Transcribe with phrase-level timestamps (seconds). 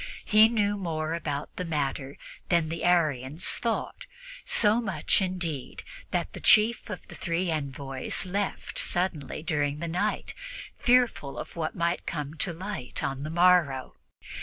[0.25, 2.17] He knew more about the matter
[2.49, 4.07] than the Arians thought
[4.43, 10.33] so much, indeed, that the chief of the three envoys left suddenly during the night,
[10.79, 13.93] fearful of what might come to light on the morrow.